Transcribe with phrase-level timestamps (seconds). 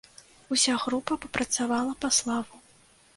[0.55, 2.63] Уся група папрацавала па славу.